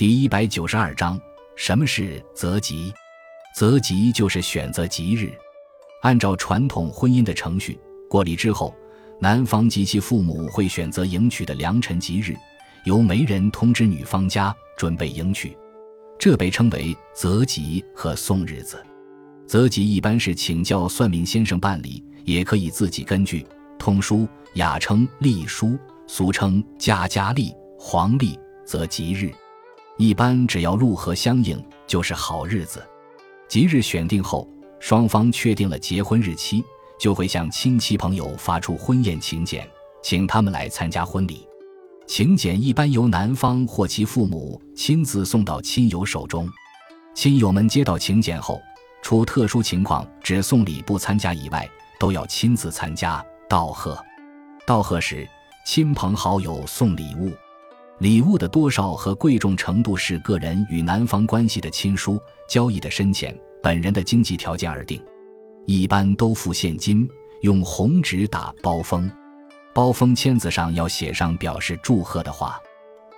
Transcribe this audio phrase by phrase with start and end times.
[0.00, 1.20] 第一百九十二章，
[1.56, 2.90] 什么是择吉？
[3.54, 5.30] 择吉就是选择吉日。
[6.00, 8.74] 按照传统婚姻的程序，过礼之后，
[9.20, 12.34] 男方及其父母会选择迎娶的良辰吉日，
[12.86, 15.54] 由媒人通知女方家准备迎娶，
[16.18, 18.82] 这被称为择吉和送日子。
[19.46, 23.46] 择吉一般是请教算命先生办理，也可以自己根据
[23.78, 29.30] 通书雅称历书，俗称家家历、黄历择吉日。
[30.00, 32.82] 一般只要入合相应就是好日子。
[33.46, 36.64] 吉日选定后，双方确定了结婚日期，
[36.98, 39.68] 就会向亲戚朋友发出婚宴请柬，
[40.02, 41.46] 请他们来参加婚礼。
[42.06, 46.48] 请柬一般由男方或其父母亲自送到亲友手中。
[47.14, 48.58] 亲友们接到请柬后，
[49.02, 54.02] 除特殊情况只送礼不参加以外，都要亲自参加道贺。
[54.66, 55.28] 道贺时，
[55.66, 57.30] 亲朋好友送礼物。
[58.00, 62.18] 礼物的多少和贵重程度是个人与男方关系的亲疏、
[62.48, 64.98] 交易的深浅、本人的经济条件而定，
[65.66, 67.06] 一般都付现金，
[67.42, 69.10] 用红纸打包封，
[69.74, 72.58] 包封签子上要写上表示祝贺的话。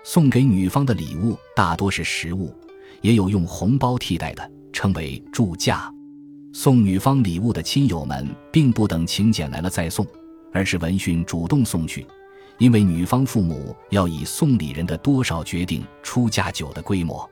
[0.02, 2.52] 送给女方的礼物大多是实物，
[3.02, 5.88] 也有用红包替代的，称为祝嫁。
[6.52, 10.04] 送女方礼物的亲友们并不等请柬来了再送，
[10.52, 12.04] 而是闻讯主动送去。
[12.62, 17.28] 因为女方父母要以送礼人的多少决定出嫁酒的规模。